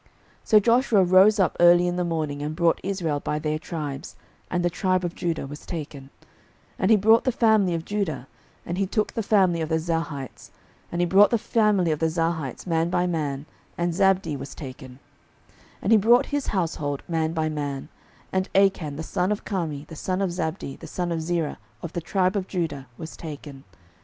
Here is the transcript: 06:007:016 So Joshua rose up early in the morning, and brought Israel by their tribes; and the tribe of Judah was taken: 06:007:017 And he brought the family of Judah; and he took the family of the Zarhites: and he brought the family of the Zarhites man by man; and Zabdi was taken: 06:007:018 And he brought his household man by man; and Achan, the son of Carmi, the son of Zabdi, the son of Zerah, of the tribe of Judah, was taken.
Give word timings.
06:007:016 0.01 0.09
So 0.45 0.59
Joshua 0.59 1.03
rose 1.03 1.39
up 1.39 1.55
early 1.59 1.87
in 1.87 1.95
the 1.95 2.03
morning, 2.03 2.41
and 2.41 2.55
brought 2.55 2.81
Israel 2.83 3.19
by 3.19 3.37
their 3.37 3.59
tribes; 3.59 4.15
and 4.49 4.65
the 4.65 4.69
tribe 4.71 5.05
of 5.05 5.13
Judah 5.13 5.45
was 5.45 5.63
taken: 5.63 6.09
06:007:017 6.79 6.79
And 6.79 6.89
he 6.89 6.97
brought 6.97 7.23
the 7.23 7.31
family 7.31 7.73
of 7.75 7.85
Judah; 7.85 8.27
and 8.65 8.79
he 8.79 8.87
took 8.87 9.13
the 9.13 9.21
family 9.21 9.61
of 9.61 9.69
the 9.69 9.77
Zarhites: 9.77 10.49
and 10.91 11.01
he 11.01 11.05
brought 11.05 11.29
the 11.29 11.37
family 11.37 11.91
of 11.91 11.99
the 11.99 12.09
Zarhites 12.09 12.65
man 12.65 12.89
by 12.89 13.05
man; 13.05 13.45
and 13.77 13.93
Zabdi 13.93 14.35
was 14.35 14.55
taken: 14.55 14.93
06:007:018 14.93 14.99
And 15.83 15.91
he 15.91 15.97
brought 15.99 16.25
his 16.25 16.47
household 16.47 17.03
man 17.07 17.33
by 17.33 17.47
man; 17.49 17.87
and 18.33 18.49
Achan, 18.55 18.95
the 18.95 19.03
son 19.03 19.31
of 19.31 19.45
Carmi, 19.45 19.85
the 19.85 19.95
son 19.95 20.19
of 20.19 20.31
Zabdi, 20.31 20.77
the 20.79 20.87
son 20.87 21.11
of 21.11 21.21
Zerah, 21.21 21.59
of 21.83 21.93
the 21.93 22.01
tribe 22.01 22.35
of 22.35 22.47
Judah, 22.47 22.87
was 22.97 23.15
taken. 23.15 23.65